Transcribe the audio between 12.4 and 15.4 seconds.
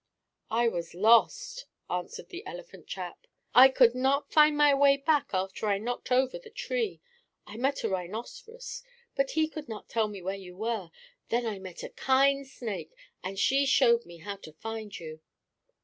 snake, and she showed me how to find you."